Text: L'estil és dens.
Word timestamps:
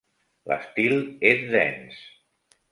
L'estil 0.51 0.97
és 1.33 1.45
dens. 1.53 2.03